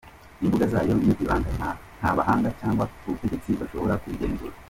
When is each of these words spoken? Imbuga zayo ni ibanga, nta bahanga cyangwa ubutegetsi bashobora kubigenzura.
Imbuga 0.43 0.63
zayo 0.71 0.93
ni 0.95 1.13
ibanga, 1.23 1.69
nta 1.99 2.11
bahanga 2.17 2.49
cyangwa 2.59 2.83
ubutegetsi 3.07 3.49
bashobora 3.59 3.99
kubigenzura. 4.01 4.53